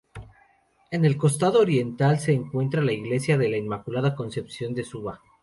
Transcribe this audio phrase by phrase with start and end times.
[0.89, 5.21] En el costado oriental se encuentra la iglesia de la Inmaculada Concepción de Suba.